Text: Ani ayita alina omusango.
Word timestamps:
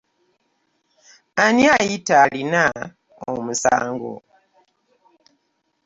Ani 1.43 1.63
ayita 1.77 2.13
alina 2.23 2.63
omusango. 3.31 4.13